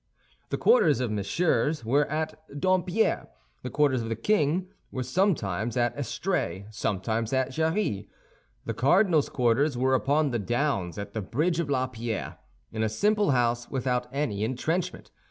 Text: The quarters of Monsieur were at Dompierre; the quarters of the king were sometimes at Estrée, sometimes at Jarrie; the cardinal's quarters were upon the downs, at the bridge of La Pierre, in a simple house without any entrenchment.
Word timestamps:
The 0.49 0.57
quarters 0.57 0.99
of 0.99 1.11
Monsieur 1.11 1.71
were 1.85 2.07
at 2.07 2.33
Dompierre; 2.59 3.27
the 3.61 3.69
quarters 3.69 4.01
of 4.01 4.09
the 4.09 4.15
king 4.15 4.69
were 4.89 5.03
sometimes 5.03 5.77
at 5.77 5.95
Estrée, 5.95 6.65
sometimes 6.73 7.31
at 7.33 7.51
Jarrie; 7.51 8.09
the 8.65 8.73
cardinal's 8.73 9.29
quarters 9.29 9.77
were 9.77 9.93
upon 9.93 10.31
the 10.31 10.39
downs, 10.39 10.97
at 10.97 11.13
the 11.13 11.21
bridge 11.21 11.59
of 11.59 11.69
La 11.69 11.85
Pierre, 11.85 12.39
in 12.71 12.81
a 12.81 12.89
simple 12.89 13.29
house 13.29 13.69
without 13.69 14.07
any 14.11 14.43
entrenchment. 14.43 15.11